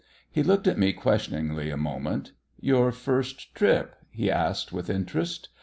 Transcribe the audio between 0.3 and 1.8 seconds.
He looked at me questioningly a